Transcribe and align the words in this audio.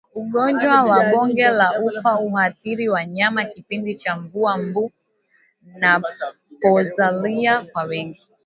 Ugonjwa 0.21 0.75
wa 0.89 0.99
bonde 1.09 1.47
la 1.59 1.69
ufa 1.87 2.09
huathiri 2.21 2.89
wanyama 2.89 3.43
kipindi 3.43 3.95
cha 3.95 4.15
mvua 4.17 4.57
mbu 4.57 4.91
wanapozalia 6.53 7.61
kwa 7.61 7.83
wingi 7.83 8.21